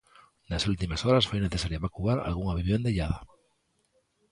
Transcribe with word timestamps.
Nas 0.49 0.63
últimas 0.71 1.01
horas 1.05 1.27
foi 1.29 1.39
necesario 1.41 1.79
evacuar 1.79 2.17
algunha 2.19 2.57
vivenda 2.61 2.91
illada. 2.93 3.19